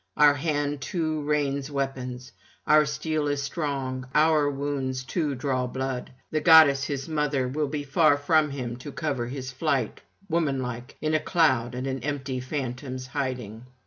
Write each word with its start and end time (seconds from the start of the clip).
Our 0.17 0.33
hand 0.33 0.81
too 0.81 1.21
rains 1.21 1.69
weapons, 1.69 2.31
our 2.65 2.85
steel 2.87 3.27
is 3.27 3.43
strong; 3.43 4.05
and 4.05 4.09
our 4.15 4.49
wounds 4.49 5.03
too 5.03 5.35
draw 5.35 5.67
blood. 5.67 6.11
The 6.31 6.41
goddess 6.41 6.85
his 6.85 7.07
mother 7.07 7.47
will 7.47 7.67
be 7.67 7.83
far 7.83 8.17
from 8.17 8.49
him 8.49 8.77
to 8.77 8.91
cover 8.91 9.27
his 9.27 9.51
flight, 9.51 10.01
woman 10.27 10.59
like, 10.59 10.97
in 11.01 11.13
a 11.13 11.19
cloud 11.19 11.75
and 11.75 11.85
an 11.85 11.99
empty 11.99 12.39
phantom's 12.39 13.05
hiding.' 13.05 13.67